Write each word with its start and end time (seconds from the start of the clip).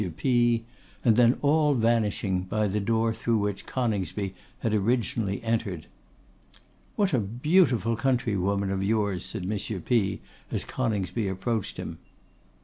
P 0.17 0.55
s, 0.55 0.61
and 1.05 1.15
then 1.15 1.37
all 1.43 1.75
vanishing 1.75 2.41
by 2.41 2.65
the 2.67 2.79
door 2.79 3.13
through 3.13 3.37
which 3.37 3.67
Coningsby 3.67 4.33
had 4.61 4.73
originally 4.73 5.43
entered. 5.43 5.85
'What 6.95 7.13
a 7.13 7.19
beautiful 7.19 7.95
countrywoman 7.95 8.71
of 8.71 8.81
yours!' 8.81 9.23
said 9.25 9.43
M. 9.43 9.59
P 9.83 10.13
s, 10.13 10.19
as 10.53 10.65
Coningsby 10.65 11.27
approached 11.27 11.77
him. 11.77 11.99